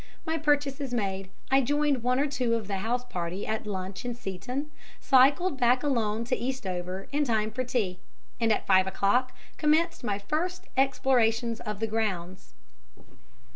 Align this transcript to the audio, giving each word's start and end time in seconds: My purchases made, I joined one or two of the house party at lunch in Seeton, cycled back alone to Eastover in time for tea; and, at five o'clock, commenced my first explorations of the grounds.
My 0.25 0.35
purchases 0.35 0.95
made, 0.95 1.29
I 1.51 1.61
joined 1.61 2.01
one 2.01 2.19
or 2.19 2.25
two 2.25 2.55
of 2.55 2.67
the 2.67 2.77
house 2.77 3.05
party 3.05 3.45
at 3.45 3.67
lunch 3.67 4.03
in 4.03 4.15
Seeton, 4.15 4.71
cycled 4.99 5.59
back 5.59 5.83
alone 5.83 6.23
to 6.23 6.35
Eastover 6.35 7.07
in 7.11 7.23
time 7.23 7.51
for 7.51 7.63
tea; 7.63 7.99
and, 8.39 8.51
at 8.51 8.65
five 8.65 8.87
o'clock, 8.87 9.31
commenced 9.59 10.03
my 10.03 10.17
first 10.17 10.65
explorations 10.75 11.59
of 11.59 11.79
the 11.79 11.85
grounds. 11.85 12.55